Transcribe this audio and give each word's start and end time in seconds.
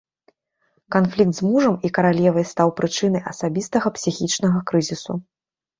Канфлікт 0.95 1.33
з 1.39 1.49
мужам 1.49 1.75
і 1.89 1.93
каралевай 1.97 2.49
стаў 2.53 2.75
прычынай 2.81 3.21
асабістага 3.35 3.87
псіхічнага 4.01 4.59
крызісу. 4.73 5.13